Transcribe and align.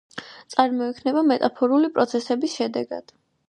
წარმოიქმნება 0.53 1.23
მეტამორფული 1.33 1.95
პროცესების 1.99 2.61
შედეგად. 2.63 3.19